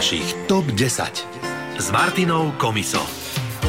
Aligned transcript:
vašich 0.00 0.48
TOP 0.48 0.64
10 0.64 1.76
s 1.76 1.86
Martinou 1.92 2.56
Komiso. 2.56 3.04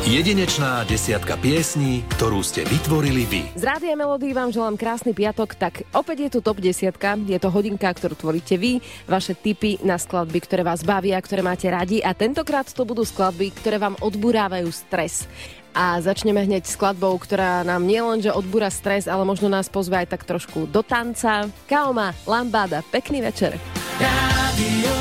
Jedinečná 0.08 0.88
desiatka 0.88 1.36
piesní, 1.36 2.08
ktorú 2.16 2.40
ste 2.40 2.64
vytvorili 2.64 3.28
vy. 3.28 3.42
Z 3.60 3.68
Rádia 3.68 4.00
Melody 4.00 4.32
vám 4.32 4.48
želám 4.48 4.80
krásny 4.80 5.12
piatok, 5.12 5.60
tak 5.60 5.84
opäť 5.92 6.18
je 6.24 6.30
tu 6.32 6.40
top 6.40 6.64
desiatka, 6.64 7.20
je 7.20 7.36
to 7.36 7.52
hodinka, 7.52 7.92
ktorú 7.92 8.16
tvoríte 8.16 8.56
vy, 8.56 8.80
vaše 9.12 9.36
tipy 9.36 9.76
na 9.84 10.00
skladby, 10.00 10.40
ktoré 10.40 10.64
vás 10.64 10.88
bavia, 10.88 11.20
ktoré 11.20 11.44
máte 11.44 11.68
radi 11.68 12.00
a 12.00 12.16
tentokrát 12.16 12.64
to 12.72 12.88
budú 12.88 13.04
skladby, 13.04 13.52
ktoré 13.52 13.76
vám 13.76 14.00
odburávajú 14.00 14.72
stres. 14.72 15.28
A 15.76 16.00
začneme 16.00 16.48
hneď 16.48 16.64
skladbou, 16.64 17.20
ktorá 17.20 17.68
nám 17.68 17.84
nielenže 17.84 18.32
odbúra 18.32 18.72
stres, 18.72 19.04
ale 19.04 19.28
možno 19.28 19.52
nás 19.52 19.68
pozve 19.68 20.00
aj 20.00 20.16
tak 20.16 20.24
trošku 20.24 20.64
do 20.72 20.80
tanca. 20.80 21.52
Kaoma, 21.68 22.16
Lambada, 22.24 22.80
pekný 22.88 23.20
večer. 23.20 23.60
Radio 24.00 25.01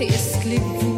jestli 0.00 0.40
sleeping. 0.40 0.95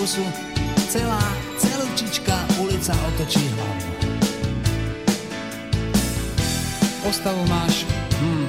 Autobusu, 0.00 0.24
celá, 0.88 1.20
celúčička 1.60 2.32
ulica 2.56 2.96
otočí 3.12 3.44
hlavu. 3.52 3.84
Postavu 7.04 7.44
máš, 7.44 7.84
hmm, 8.16 8.48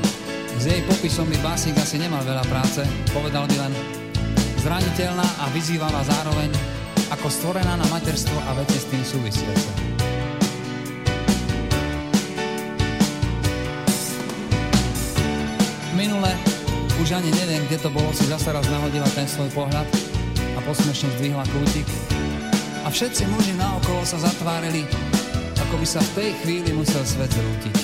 s 0.56 0.64
jej 0.64 0.80
popisom 0.88 1.28
by 1.28 1.36
básnik 1.44 1.76
asi 1.76 2.00
nemal 2.00 2.24
veľa 2.24 2.48
práce, 2.48 2.88
povedal 3.12 3.44
by 3.52 3.68
len 3.68 3.74
zraniteľná 4.64 5.28
a 5.44 5.52
vyzývavá 5.52 6.00
zároveň 6.08 6.56
ako 7.12 7.28
stvorená 7.28 7.76
na 7.76 7.88
materstvo 7.92 8.40
a 8.48 8.56
veci 8.56 8.80
s 8.80 8.88
tým 8.88 9.04
súvisiace. 9.04 9.70
Minule, 16.00 16.32
už 17.04 17.12
ani 17.12 17.28
neviem, 17.36 17.68
kde 17.68 17.84
to 17.84 17.92
bolo, 17.92 18.08
si 18.16 18.24
zase 18.32 18.56
raz 18.56 18.64
nahodila 18.72 19.12
ten 19.12 19.28
svoj 19.28 19.52
pohľad 19.52 20.11
posmešne 20.66 21.10
zdvihla 21.18 21.46
kútik 21.50 21.88
a 22.82 22.88
všetci 22.90 23.30
muži 23.30 23.54
naokolo 23.58 24.02
sa 24.06 24.18
zatvárili, 24.22 24.86
ako 25.58 25.76
by 25.78 25.88
sa 25.88 26.02
v 26.02 26.12
tej 26.18 26.30
chvíli 26.42 26.72
musel 26.74 27.06
svet 27.06 27.30
zrútiť. 27.30 27.76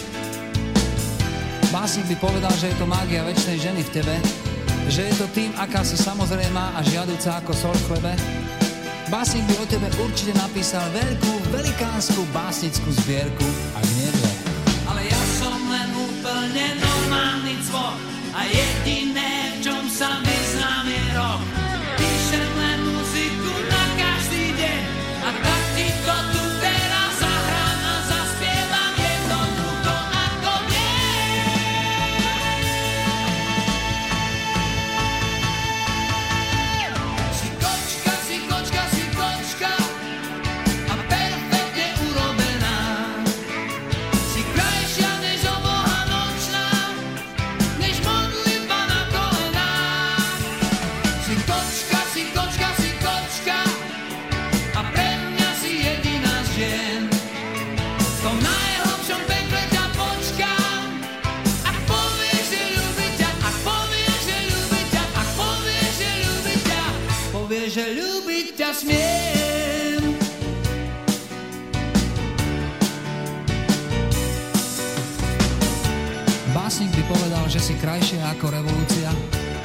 Básnik 1.69 2.07
by 2.09 2.15
povedal, 2.17 2.53
že 2.57 2.71
je 2.71 2.77
to 2.79 2.85
mágia 2.89 3.21
väčšnej 3.27 3.57
ženy 3.59 3.81
v 3.85 3.93
tebe, 4.01 4.15
že 4.87 5.07
je 5.09 5.13
to 5.19 5.27
tým, 5.35 5.51
aká 5.59 5.83
si 5.83 5.99
samozrejmá 5.99 6.77
a 6.77 6.79
žiaduca 6.81 7.43
ako 7.43 7.51
sol 7.51 7.75
v 7.75 7.85
chlebe, 7.93 8.13
Básnik 9.07 9.47
by 9.47 9.55
o 9.63 9.65
tebe 9.71 9.87
určite 10.03 10.35
napísal 10.35 10.83
veľkú, 10.91 11.55
velikánsku 11.55 12.27
básnickú 12.35 12.91
zbierku, 12.91 13.47
a 13.71 13.79
dve. 13.79 14.31
Ale 14.83 15.07
ja 15.07 15.21
som 15.39 15.55
len 15.71 15.95
úplne 15.95 16.75
normálny 16.75 17.55
cvok 17.71 17.95
a 18.35 18.43
jediné, 18.51 19.06
že 77.57 77.73
si 77.73 77.81
krajšia 77.81 78.21
ako 78.37 78.53
revolúcia 78.53 79.09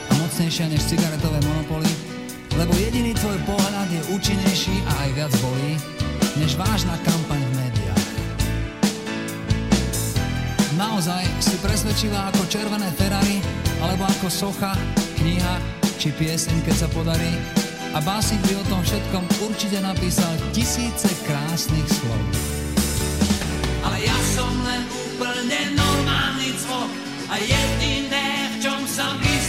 a 0.09 0.13
mocnejšia 0.17 0.65
než 0.73 0.81
cigaretové 0.89 1.37
monopoly, 1.45 1.93
lebo 2.57 2.73
jediný 2.73 3.13
tvoj 3.13 3.37
pohľad 3.45 3.85
je 3.93 4.01
účinnejší 4.17 4.73
a 4.89 4.93
aj 5.05 5.11
viac 5.13 5.33
bolí, 5.45 5.77
než 6.41 6.57
vážna 6.57 6.97
kampaň 7.05 7.37
v 7.37 7.53
médiách. 7.53 8.05
Naozaj 10.81 11.21
si 11.45 11.53
presvedčivá 11.61 12.33
ako 12.33 12.49
červené 12.49 12.89
Ferrari, 12.97 13.45
alebo 13.85 14.09
ako 14.09 14.33
socha, 14.33 14.73
kniha 15.21 15.61
či 16.01 16.17
pieseň, 16.17 16.65
keď 16.65 16.77
sa 16.81 16.89
podarí. 16.89 17.37
A 17.93 18.01
básnik 18.01 18.41
by 18.49 18.57
o 18.57 18.69
tom 18.73 18.81
všetkom 18.81 19.53
určite 19.53 19.85
napísal 19.85 20.33
tisíce 20.57 21.13
krásnych 21.29 21.89
slov. 21.93 22.23
Ale 23.85 24.01
ja 24.01 24.17
som 24.33 24.49
len 24.65 24.81
úplne 24.97 25.77
normálny 25.77 26.57
cvok 26.57 27.12
a 27.33 27.41
jediné, 27.41 28.53
v 28.53 28.57
čom 28.61 28.81
sa 28.85 29.17
vyznám 29.17 29.42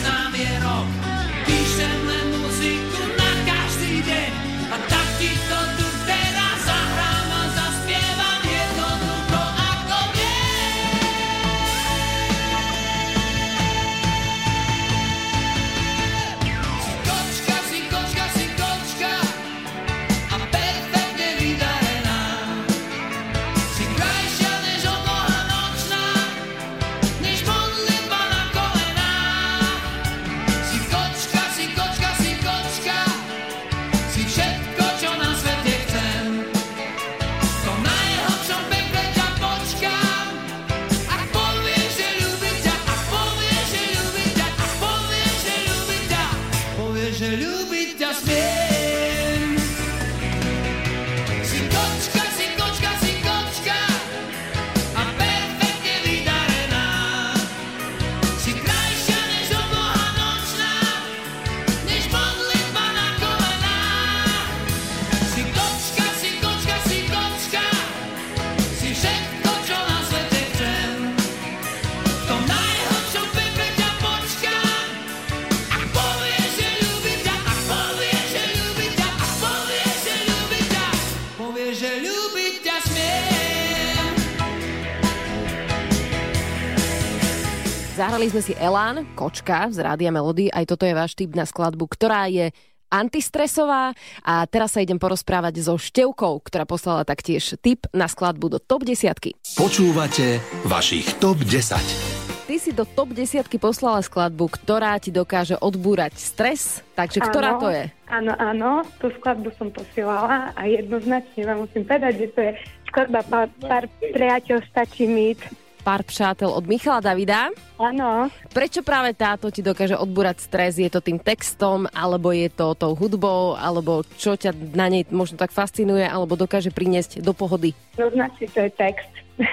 Zahrali 88.24 88.40
sme 88.40 88.48
si 88.48 88.56
Elán, 88.56 88.98
kočka 89.20 89.68
z 89.68 89.84
Rádia 89.84 90.08
Melody. 90.08 90.48
Aj 90.48 90.64
toto 90.64 90.88
je 90.88 90.96
váš 90.96 91.12
typ 91.12 91.36
na 91.36 91.44
skladbu, 91.44 91.92
ktorá 91.92 92.32
je 92.32 92.56
antistresová. 92.88 93.92
A 94.24 94.48
teraz 94.48 94.72
sa 94.72 94.80
idem 94.80 94.96
porozprávať 94.96 95.60
so 95.60 95.76
Števkou, 95.76 96.40
ktorá 96.40 96.64
poslala 96.64 97.04
taktiež 97.04 97.60
tip 97.60 97.84
na 97.92 98.08
skladbu 98.08 98.48
do 98.48 98.60
top 98.64 98.88
10. 98.88 99.12
Počúvate 99.60 100.40
vašich 100.64 101.20
TOP 101.20 101.44
10. 101.44 102.48
Ty 102.48 102.56
si 102.56 102.72
do 102.72 102.88
top 102.88 103.12
10 103.12 103.44
poslala 103.60 104.00
skladbu, 104.00 104.56
ktorá 104.56 104.96
ti 105.04 105.12
dokáže 105.12 105.60
odbúrať 105.60 106.16
stres. 106.16 106.80
Takže 106.96 107.28
ktorá 107.28 107.60
Áno, 107.60 107.60
to 107.60 107.76
je? 107.76 107.84
Áno, 108.08 108.34
áno, 108.40 108.88
tú 109.04 109.12
skladbu 109.20 109.52
som 109.60 109.68
posielala 109.68 110.56
a 110.56 110.64
jednoznačne 110.64 111.44
vám 111.44 111.68
musím 111.68 111.84
povedať, 111.84 112.24
že 112.24 112.28
to 112.32 112.40
je 112.40 112.52
skladba 112.88 113.20
Pár, 113.28 113.52
pár 113.60 113.84
priateľ 114.00 114.64
stačí 114.72 115.12
mít. 115.12 115.44
Pár 115.84 116.04
přátel 116.08 116.48
od 116.48 116.64
Michala 116.64 117.04
Davida. 117.04 117.52
Áno, 117.76 118.32
Prečo 118.56 118.80
práve 118.88 119.12
táto 119.12 119.52
ti 119.52 119.60
dokáže 119.60 120.00
odbúrať 120.00 120.40
stres? 120.40 120.80
Je 120.80 120.88
to 120.88 121.04
tým 121.04 121.20
textom, 121.20 121.92
alebo 121.92 122.32
je 122.32 122.48
to 122.48 122.72
tou 122.72 122.96
hudbou, 122.96 123.60
alebo 123.60 124.08
čo 124.16 124.40
ťa 124.40 124.56
na 124.72 124.88
nej 124.88 125.04
možno 125.12 125.36
tak 125.36 125.52
fascinuje, 125.52 126.08
alebo 126.08 126.40
dokáže 126.40 126.72
priniesť 126.72 127.20
do 127.20 127.36
pohody? 127.36 127.76
jednoznačne 127.94 128.48
to 128.50 128.60
je 128.64 128.72
text, 128.80 129.12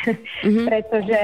pretože 0.70 1.20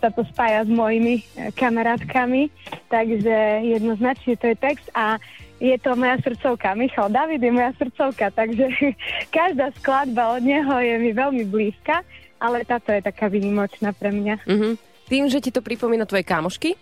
sa 0.00 0.08
to 0.08 0.24
spája 0.32 0.64
s 0.64 0.70
mojimi 0.72 1.20
eh, 1.20 1.52
kamarátkami, 1.52 2.48
takže 2.88 3.36
jednoznačne 3.76 4.34
to 4.40 4.46
je 4.50 4.56
text 4.56 4.88
a 4.96 5.20
je 5.56 5.76
to 5.80 5.96
moja 5.96 6.20
srdcovka. 6.20 6.76
Michal 6.76 7.08
David 7.08 7.40
je 7.40 7.52
moja 7.52 7.72
srdcovka, 7.80 8.28
takže 8.32 8.66
každá 9.36 9.72
skladba 9.80 10.36
od 10.36 10.42
neho 10.44 10.74
je 10.80 10.94
mi 11.00 11.10
veľmi 11.16 11.44
blízka, 11.48 12.04
ale 12.40 12.64
táto 12.64 12.92
je 12.92 13.00
taká 13.00 13.28
výnimočná 13.28 13.92
pre 13.96 14.12
mňa. 14.12 14.44
Mhm. 14.46 14.70
Tým, 15.06 15.30
že 15.30 15.38
ti 15.38 15.54
to 15.54 15.62
pripomína 15.62 16.02
tvoje 16.02 16.26
kamošky? 16.26 16.74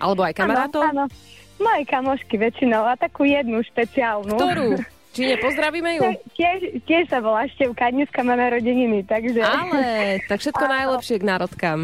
Alebo 0.00 0.24
aj 0.24 0.32
kamarátov? 0.32 0.80
Áno, 0.88 1.04
áno. 1.04 1.56
Moje 1.58 1.82
kamošky 1.90 2.38
väčšinou 2.38 2.86
a 2.86 2.94
takú 2.94 3.26
jednu 3.26 3.60
špeciálnu. 3.66 4.38
Ktorú? 4.38 4.78
Či 5.12 5.34
nepozdravíme 5.34 5.90
ju? 5.98 6.02
Tiež, 6.38 6.80
tiež 6.86 7.10
sa 7.10 7.18
volá 7.18 7.50
Števka, 7.50 7.90
dneska 7.90 8.22
má 8.22 8.38
narodeniny, 8.38 9.02
takže... 9.02 9.42
Ale, 9.42 10.22
tak 10.30 10.38
všetko 10.38 10.64
najlepšie 10.64 11.16
k 11.18 11.24
národkám. 11.26 11.78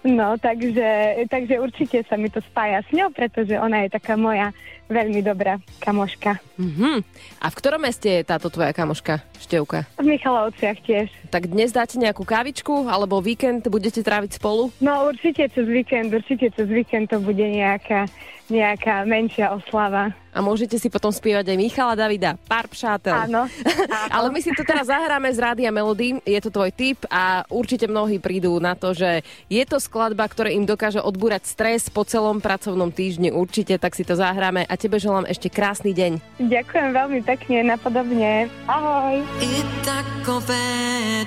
No, 0.00 0.40
takže, 0.40 1.22
takže 1.28 1.60
určite 1.60 2.00
sa 2.08 2.16
mi 2.16 2.32
to 2.32 2.40
spája 2.40 2.80
s 2.80 2.88
ňou, 2.88 3.12
pretože 3.12 3.52
ona 3.60 3.84
je 3.84 3.92
taká 3.92 4.16
moja 4.16 4.48
veľmi 4.88 5.20
dobrá 5.22 5.60
kamoška. 5.78 6.40
Mhm. 6.56 7.04
A 7.38 7.46
v 7.46 7.54
ktorom 7.54 7.84
meste 7.84 8.08
je 8.08 8.26
táto 8.26 8.48
tvoja 8.48 8.74
kamoška, 8.74 9.22
Števka? 9.38 9.86
V 10.00 10.08
Michalovciach 10.08 10.80
tiež. 10.82 11.12
Tak 11.30 11.52
dnes 11.52 11.70
dáte 11.70 12.00
nejakú 12.00 12.26
kávičku, 12.26 12.90
alebo 12.90 13.22
víkend 13.22 13.68
budete 13.68 14.02
tráviť 14.02 14.40
spolu? 14.40 14.74
No 14.82 15.12
určite 15.12 15.46
cez 15.52 15.68
víkend, 15.68 16.10
určite 16.10 16.50
cez 16.50 16.66
víkend 16.66 17.12
to 17.12 17.22
bude 17.22 17.44
nejaká, 17.44 18.10
nejaká 18.50 19.06
menšia 19.06 19.54
oslava. 19.54 20.12
A 20.30 20.38
môžete 20.38 20.78
si 20.78 20.86
potom 20.86 21.10
spievať 21.10 21.50
aj 21.50 21.58
Michala 21.58 21.98
Davida, 21.98 22.38
pár 22.46 22.70
pšátel. 22.70 23.10
Áno. 23.10 23.50
Ale 24.14 24.30
my 24.30 24.38
si 24.38 24.54
to 24.54 24.62
teraz 24.62 24.86
zahráme 24.86 25.26
z 25.26 25.42
Rádia 25.42 25.70
Melody, 25.74 26.22
je 26.22 26.38
to 26.38 26.54
tvoj 26.54 26.70
tip 26.70 27.02
a 27.10 27.42
určite 27.50 27.90
mnohí 27.90 28.22
prídu 28.22 28.54
na 28.62 28.78
to, 28.78 28.94
že 28.94 29.26
je 29.50 29.62
to 29.66 29.82
skladba, 29.82 30.22
ktorá 30.30 30.54
im 30.54 30.62
dokáže 30.62 31.02
odbúrať 31.02 31.50
stres 31.50 31.90
po 31.90 32.06
celom 32.06 32.38
pracovnom 32.38 32.94
týždni. 32.94 33.34
Určite, 33.34 33.74
tak 33.82 33.98
si 33.98 34.06
to 34.06 34.14
zahráme 34.14 34.62
a 34.62 34.74
tebe 34.78 35.02
želám 35.02 35.26
ešte 35.26 35.50
krásny 35.50 35.90
deň. 35.90 36.22
Ďakujem 36.38 36.88
veľmi 36.94 37.20
pekne, 37.26 37.66
napodobne. 37.66 38.46
Ahoj. 38.70 39.26
I 39.42 39.52
takové 39.82 40.62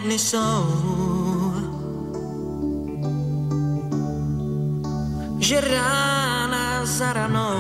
dny 0.07 0.15
jsou, 0.15 1.22
že 5.43 5.61
rána 5.61 6.85
za 6.85 7.13
ranou 7.13 7.59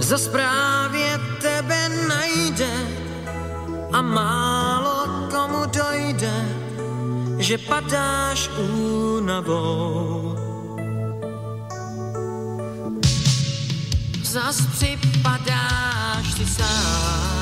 zas 0.00 0.28
právě 0.28 1.20
tebe 1.40 1.88
najde 2.08 2.72
a 3.92 4.02
málo 4.02 5.28
komu 5.30 5.66
dojde, 5.68 6.48
že 7.38 7.58
padáš 7.58 8.50
únavou. 8.58 10.36
Zas 14.22 14.56
připadáš 14.72 16.32
si 16.36 16.46
sám. 16.46 17.39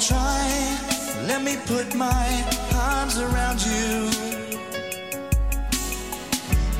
Try. 0.00 0.78
Let 1.26 1.42
me 1.42 1.56
put 1.66 1.94
my 1.94 2.26
arms 2.74 3.18
around 3.18 3.60
you. 3.60 4.10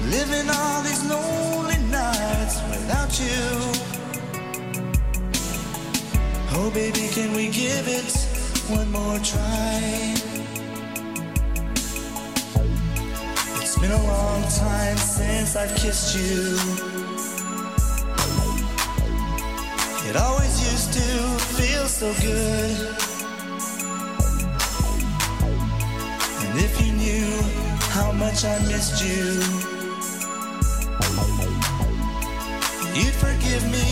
Living 0.08 0.48
all 0.48 0.82
these 0.82 1.04
lonely 1.04 1.78
nights 1.90 2.62
without 2.70 3.12
you. 3.18 3.42
Oh, 6.54 6.70
baby, 6.72 7.08
can 7.08 7.32
we 7.34 7.48
give 7.48 7.88
it 7.88 8.10
one 8.70 8.90
more 8.90 9.18
try? 9.18 10.14
It's 13.60 13.78
been 13.78 13.92
a 13.92 14.06
long 14.06 14.42
time 14.42 14.96
since 14.96 15.56
I've 15.56 15.74
kissed 15.76 16.16
you. 16.16 16.56
It 20.08 20.16
always 20.16 20.72
used 20.72 20.92
to 20.94 21.44
feel 21.56 21.86
so 21.86 22.14
good. 22.22 23.07
How 27.98 28.12
much 28.12 28.44
I 28.44 28.56
missed 28.70 29.02
you, 29.04 29.24
you'd 32.96 33.16
forgive 33.24 33.64
me 33.76 33.88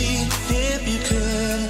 if 0.70 0.80
you 0.92 1.00
could. 1.08 1.62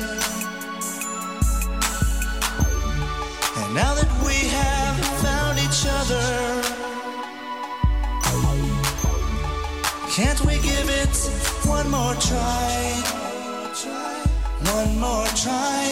And 3.60 3.70
now 3.80 3.92
that 3.98 4.10
we 4.26 4.38
have 4.60 4.96
found 5.24 5.54
each 5.66 5.82
other, 5.98 6.28
can't 10.16 10.40
we 10.48 10.54
give 10.70 10.88
it 11.02 11.16
one 11.76 11.88
more 11.90 12.16
try? 12.28 12.74
One 14.76 14.92
more 15.06 15.28
try. 15.42 15.82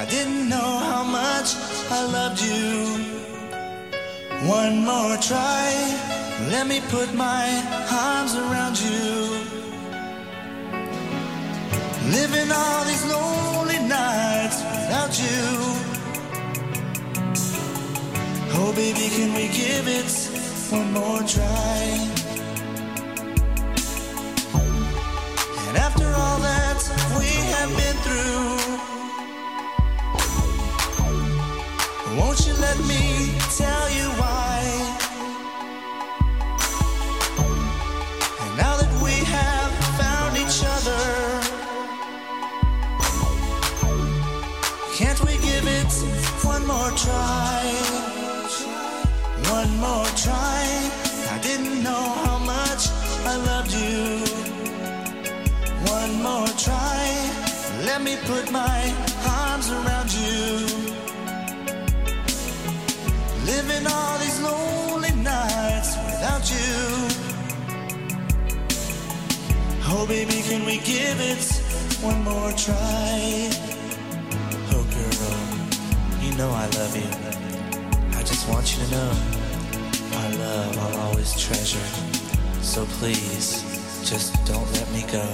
I 0.00 0.06
didn't 0.10 0.46
know 0.50 0.70
how 0.90 1.04
much 1.04 1.48
I 1.96 2.00
loved 2.16 2.40
you. 2.42 3.19
One 4.50 4.84
more 4.84 5.16
try. 5.18 5.70
Let 6.50 6.66
me 6.66 6.80
put 6.90 7.14
my 7.14 7.46
arms 7.88 8.34
around 8.34 8.76
you. 8.80 9.12
Living 12.18 12.50
all 12.50 12.84
these 12.84 13.04
lonely 13.14 13.78
nights 13.78 14.58
without 14.74 15.14
you. 15.24 15.42
Oh, 18.58 18.72
baby, 18.74 19.06
can 19.16 19.30
we 19.38 19.46
give 19.62 19.86
it 19.86 20.10
one 20.72 20.92
more 20.94 21.22
try? 21.22 21.69
Give 70.84 71.20
it 71.20 71.42
one 72.02 72.22
more 72.24 72.52
try? 72.52 73.50
Oh, 74.72 74.84
girl, 74.94 75.36
you 76.24 76.32
know 76.36 76.50
I 76.50 76.66
love 76.78 76.94
you. 76.96 77.10
I 78.16 78.22
just 78.22 78.48
want 78.48 78.64
you 78.72 78.84
to 78.84 78.90
know 78.90 79.12
our 80.16 80.30
love 80.36 80.78
I'll 80.78 80.98
always 81.08 81.32
treasure. 81.40 81.88
So 82.62 82.84
please, 82.98 83.64
just 84.04 84.34
don't 84.46 84.68
let 84.72 84.88
me 84.92 85.04
go. 85.12 85.26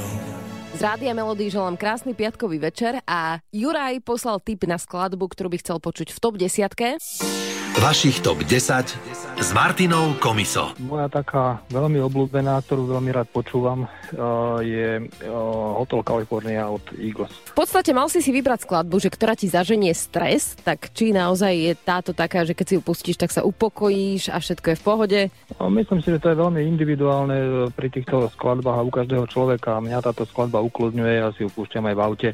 Z 0.77 0.85
Rádia 0.85 1.17
Melody 1.17 1.49
želám 1.49 1.81
krásny 1.81 2.13
piatkový 2.13 2.61
večer 2.61 3.01
a 3.09 3.41
Juraj 3.49 4.05
poslal 4.05 4.45
tip 4.45 4.69
na 4.69 4.77
skladbu, 4.77 5.25
ktorú 5.25 5.49
by 5.49 5.59
chcel 5.65 5.81
počuť 5.81 6.13
v 6.13 6.19
top 6.21 6.37
10. 6.37 7.46
Vašich 7.77 8.25
top 8.25 8.41
10 8.41 9.37
s 9.37 9.49
Martinou 9.53 10.17
Komiso. 10.17 10.73
Moja 10.81 11.13
taká 11.13 11.61
veľmi 11.69 12.01
obľúbená, 12.09 12.65
ktorú 12.65 12.89
veľmi 12.89 13.13
rád 13.13 13.29
počúvam, 13.29 13.85
eh, 13.85 14.17
je 14.65 14.89
eh, 15.05 15.29
Hotel 15.77 16.01
California 16.01 16.73
od 16.73 16.81
Eagles. 16.97 17.29
V 17.53 17.57
podstate 17.61 17.93
mal 17.93 18.09
si 18.09 18.25
si 18.25 18.33
vybrať 18.33 18.65
skladbu, 18.65 18.97
že 18.97 19.13
ktorá 19.13 19.37
ti 19.37 19.53
zaženie 19.53 19.93
stres, 19.93 20.57
tak 20.65 20.89
či 20.97 21.13
naozaj 21.13 21.53
je 21.53 21.73
táto 21.77 22.17
taká, 22.17 22.49
že 22.49 22.57
keď 22.57 22.65
si 22.65 22.75
ju 22.81 22.83
pustíš, 22.83 23.21
tak 23.21 23.29
sa 23.29 23.45
upokojíš 23.45 24.33
a 24.33 24.41
všetko 24.41 24.73
je 24.73 24.77
v 24.81 24.85
pohode? 24.85 25.21
No, 25.61 25.69
myslím 25.69 26.01
si, 26.01 26.09
že 26.17 26.23
to 26.25 26.33
je 26.33 26.41
veľmi 26.41 26.65
individuálne 26.65 27.37
eh, 27.37 27.49
pri 27.77 27.93
týchto 27.93 28.33
skladbách 28.41 28.81
a 28.81 28.87
u 28.89 28.93
každého 28.93 29.29
človeka. 29.29 29.85
Mňa 29.85 30.01
táto 30.01 30.25
skladba 30.25 30.65
ukludňuje, 30.65 31.13
ja 31.13 31.29
si 31.37 31.45
ju 31.45 31.53
púšťam 31.53 31.85
aj 31.93 31.95
v 31.95 32.01
aute. 32.01 32.31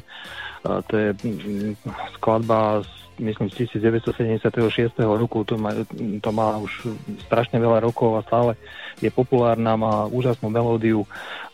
To 0.63 0.95
je 0.95 1.11
mm, 1.11 1.75
skladba 2.15 2.87
z 2.87 3.02
myslím 3.19 3.49
z 3.49 3.69
1976 3.69 4.97
roku, 5.03 5.43
to 5.43 5.57
má, 5.57 5.73
to 6.21 6.29
má 6.31 6.57
už 6.57 6.93
strašne 7.27 7.61
veľa 7.61 7.83
rokov 7.83 8.17
a 8.17 8.25
stále 8.25 8.51
je 9.01 9.09
populárna, 9.13 9.77
má 9.77 10.05
úžasnú 10.09 10.49
melódiu 10.49 11.05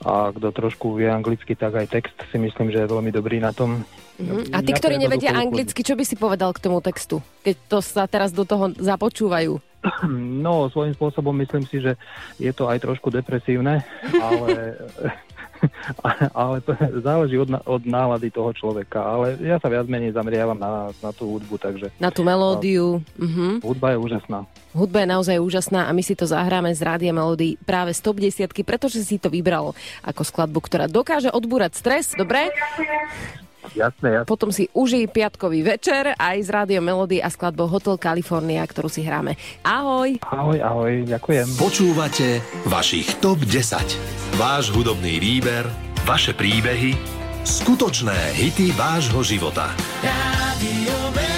a 0.03 0.31
kto 0.31 0.51
trošku 0.51 0.95
vie 0.95 1.11
anglicky, 1.11 1.55
tak 1.55 1.75
aj 1.75 1.87
text 1.91 2.15
si 2.31 2.37
myslím, 2.39 2.71
že 2.71 2.83
je 2.83 2.91
veľmi 2.91 3.11
dobrý 3.11 3.39
na 3.43 3.51
tom. 3.51 3.83
Mhm. 4.19 4.51
A 4.51 4.59
tí, 4.59 4.71
ktorí 4.75 4.99
nevedia 4.99 5.31
anglicky, 5.31 5.79
čo 5.83 5.95
by 5.95 6.03
si 6.03 6.19
povedal 6.19 6.51
k 6.51 6.63
tomu 6.63 6.83
textu? 6.83 7.23
Keď 7.43 7.55
to 7.71 7.79
sa 7.79 8.03
teraz 8.07 8.35
do 8.35 8.43
toho 8.43 8.71
započúvajú. 8.75 9.59
No, 10.39 10.67
svojím 10.71 10.95
spôsobom 10.95 11.35
myslím 11.39 11.63
si, 11.67 11.79
že 11.79 11.95
je 12.39 12.51
to 12.51 12.67
aj 12.67 12.83
trošku 12.83 13.11
depresívne, 13.11 13.83
ale, 14.11 14.75
ale 16.37 16.61
to 16.63 16.71
záleží 17.03 17.35
od, 17.39 17.49
od 17.65 17.81
nálady 17.85 18.31
toho 18.31 18.51
človeka. 18.53 18.99
Ale 19.01 19.37
ja 19.41 19.59
sa 19.59 19.67
viac 19.67 19.85
menej 19.85 20.15
zameriavam 20.15 20.57
na, 20.57 20.91
na 21.03 21.11
tú 21.11 21.37
hudbu, 21.37 21.55
takže 21.59 21.91
Na 21.99 22.09
tú 22.09 22.23
melódiu. 22.23 23.03
Mhm. 23.19 23.63
hudba 23.63 23.95
je 23.95 23.97
úžasná. 23.99 24.39
Hudba 24.69 25.01
je 25.01 25.07
naozaj 25.09 25.37
úžasná 25.41 25.89
a 25.89 25.91
my 25.91 26.05
si 26.05 26.13
to 26.13 26.29
zahráme 26.29 26.69
z 26.77 26.81
Rádia 26.85 27.09
Melody 27.09 27.57
práve 27.65 27.89
z 27.89 28.05
top 28.05 28.21
10, 28.21 28.53
pretože 28.61 29.01
si 29.01 29.17
to 29.17 29.33
vybral 29.33 29.73
ako 30.05 30.21
skladbu, 30.21 30.59
ktorá 30.61 30.85
dokáže 30.85 31.33
odbúrať 31.33 31.73
stres. 31.73 32.13
Dobre? 32.13 32.53
Jasné, 33.75 34.21
jasné. 34.21 34.27
Potom 34.27 34.49
si 34.49 34.67
užij 34.71 35.11
piatkový 35.11 35.61
večer 35.61 36.15
aj 36.15 36.37
z 36.41 36.49
Rádio 36.49 36.81
Melody 36.81 37.19
a 37.19 37.29
skladbou 37.29 37.67
Hotel 37.69 37.99
California, 38.01 38.63
ktorú 38.65 38.87
si 38.87 39.05
hráme. 39.05 39.35
Ahoj. 39.61 40.17
Ahoj, 40.25 40.59
ahoj, 40.59 40.93
ďakujem. 41.05 41.47
Počúvate 41.59 42.41
vašich 42.65 43.19
TOP 43.19 43.43
10. 43.43 44.39
Váš 44.39 44.71
hudobný 44.71 45.19
výber, 45.19 45.67
vaše 46.07 46.31
príbehy, 46.33 46.95
skutočné 47.43 48.35
hity 48.35 48.71
vášho 48.73 49.21
života. 49.21 49.73
Rádio 50.01 51.28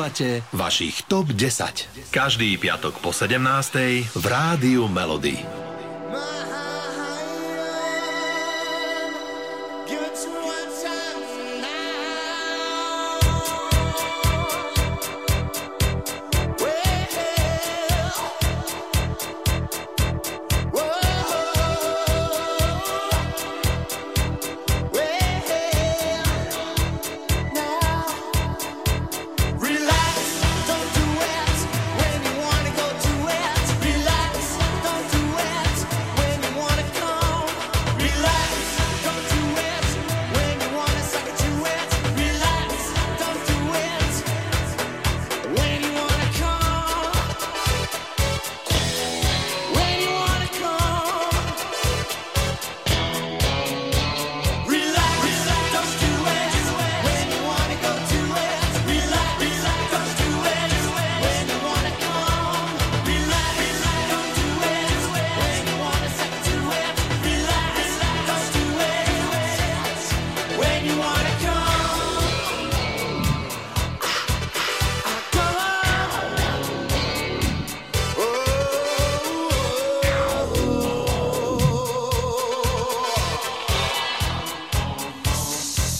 Počúvate 0.00 0.40
vašich 0.56 1.04
TOP 1.12 1.28
10. 1.36 2.08
Každý 2.08 2.56
piatok 2.56 3.04
po 3.04 3.12
17. 3.12 3.36
v 4.16 4.24
Rádiu 4.24 4.88
Melody. 4.88 5.59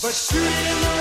But 0.01 0.15
shoot 0.15 0.41
it 0.41 0.47
in 0.47 0.81
the 0.81 1.00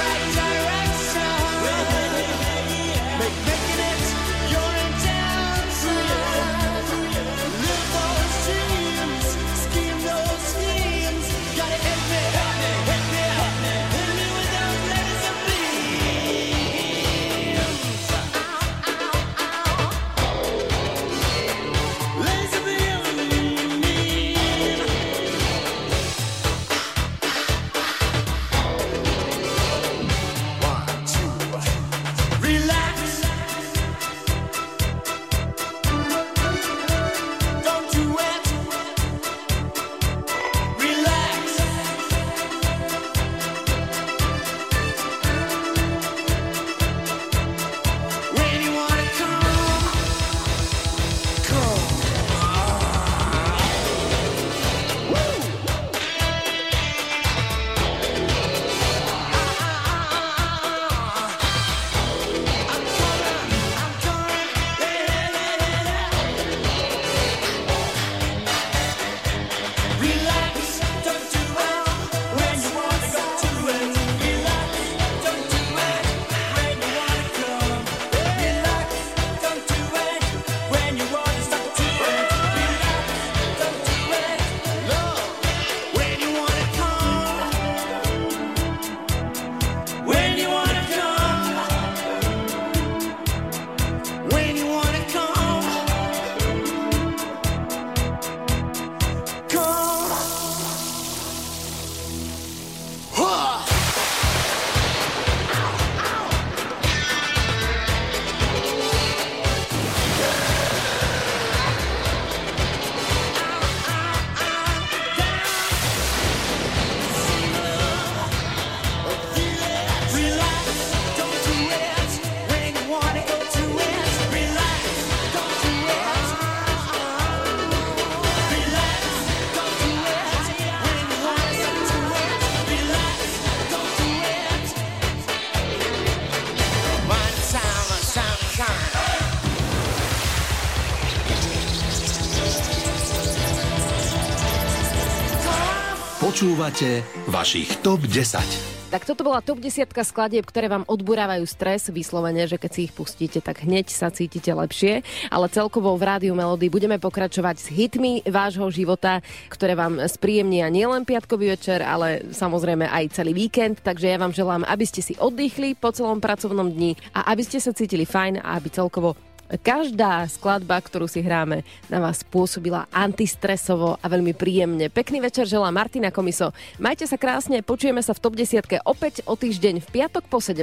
Počúvate 146.41 147.05
vašich 147.29 147.85
TOP 147.85 148.09
10. 148.09 148.89
Tak 148.89 149.05
toto 149.05 149.29
bola 149.29 149.45
top 149.45 149.61
10 149.61 149.93
skladieb, 149.93 150.49
ktoré 150.49 150.73
vám 150.73 150.89
odburávajú 150.89 151.45
stres, 151.45 151.93
vyslovene, 151.93 152.49
že 152.49 152.57
keď 152.57 152.71
si 152.73 152.81
ich 152.89 152.97
pustíte, 152.97 153.45
tak 153.45 153.69
hneď 153.69 153.93
sa 153.93 154.09
cítite 154.09 154.49
lepšie. 154.49 155.05
Ale 155.29 155.53
celkovo 155.53 155.93
v 156.01 156.09
Rádiu 156.09 156.33
Melody 156.33 156.73
budeme 156.73 156.97
pokračovať 156.97 157.57
s 157.61 157.69
hitmi 157.69 158.25
vášho 158.25 158.73
života, 158.73 159.21
ktoré 159.53 159.77
vám 159.77 160.01
spríjemnia 160.09 160.73
nielen 160.73 161.05
piatkový 161.05 161.61
večer, 161.61 161.85
ale 161.85 162.33
samozrejme 162.33 162.89
aj 162.89 163.21
celý 163.21 163.37
víkend. 163.37 163.85
Takže 163.85 164.09
ja 164.09 164.17
vám 164.17 164.33
želám, 164.33 164.65
aby 164.65 164.89
ste 164.89 165.05
si 165.05 165.21
oddychli 165.21 165.77
po 165.77 165.93
celom 165.93 166.25
pracovnom 166.25 166.73
dni 166.73 166.97
a 167.13 167.37
aby 167.37 167.45
ste 167.45 167.61
sa 167.61 167.77
cítili 167.77 168.09
fajn 168.09 168.41
a 168.41 168.57
aby 168.57 168.73
celkovo 168.73 169.13
Každá 169.59 170.31
skladba, 170.31 170.79
ktorú 170.79 171.11
si 171.11 171.19
hráme, 171.19 171.67
na 171.91 171.99
vás 171.99 172.23
pôsobila 172.23 172.87
antistresovo 172.95 173.99
a 173.99 174.07
veľmi 174.07 174.31
príjemne. 174.31 174.87
Pekný 174.87 175.19
večer 175.19 175.51
želá 175.51 175.75
Martina 175.75 176.15
Komiso. 176.15 176.55
Majte 176.79 177.11
sa 177.11 177.19
krásne, 177.19 177.67
počujeme 177.67 177.99
sa 177.99 178.15
v 178.15 178.23
Top 178.23 178.39
10 178.39 178.87
opäť 178.87 179.27
o 179.27 179.35
týždeň 179.35 179.83
v 179.83 179.89
piatok 179.91 180.31
po 180.31 180.39
17. 180.39 180.63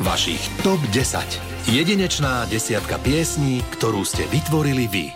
Vašich 0.00 0.40
Top 0.64 0.80
10. 0.96 1.76
Jedinečná 1.76 2.48
desiatka 2.48 2.96
piesní, 3.04 3.60
ktorú 3.76 4.00
ste 4.06 4.24
vytvorili 4.32 4.88
vy. 4.88 5.06